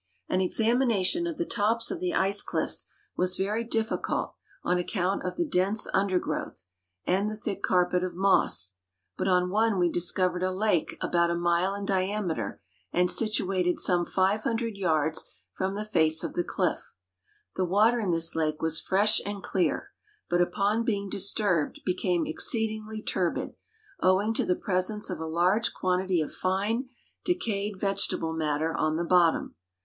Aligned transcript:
An 0.27 0.41
examination 0.41 1.27
of 1.27 1.37
the 1.37 1.45
to])s 1.45 1.91
of 1.91 1.99
the 1.99 2.15
ice 2.15 2.41
cliffs 2.41 2.87
was 3.15 3.37
very 3.37 3.63
difficult 3.63 4.33
on 4.63 4.79
account 4.79 5.21
of 5.23 5.35
the 5.35 5.45
dense 5.45 5.87
undergrowth 5.93 6.65
and 7.05 7.29
the 7.29 7.35
thick 7.35 7.61
carpet 7.61 8.03
of 8.03 8.15
mo.ss, 8.15 8.77
but 9.15 9.27
on 9.27 9.51
one 9.51 9.77
we 9.77 9.91
discovered 9.91 10.41
a 10.41 10.51
lake 10.51 10.97
about 11.01 11.29
a 11.29 11.35
mile 11.35 11.75
in 11.75 11.85
diameter 11.85 12.59
and 12.91 13.11
situated 13.11 13.79
some 13.79 14.03
500 14.03 14.75
yards 14.75 15.35
from 15.51 15.75
the 15.75 15.85
face 15.85 16.23
of 16.23 16.33
the 16.33 16.43
cliff. 16.43 16.95
The 17.55 17.63
water 17.65 17.99
in 17.99 18.09
this 18.09 18.35
lake 18.35 18.59
was 18.59 18.81
fresh 18.81 19.21
and 19.23 19.43
clear, 19.43 19.91
but 20.31 20.41
upon 20.41 20.83
being 20.83 21.11
disturbed 21.11 21.81
became 21.85 22.25
exceedingly 22.25 23.03
turbid, 23.03 23.53
owing 23.99 24.33
to 24.33 24.47
the 24.47 24.55
presence 24.55 25.11
of 25.11 25.19
a 25.19 25.27
large 25.27 25.75
quantity 25.75 26.21
of 26.21 26.33
fine, 26.33 26.89
decayed 27.23 27.79
vegetable 27.79 28.33
matter 28.33 28.73
on 28.73 28.95
the 28.95 29.05
bottom. 29.05 29.53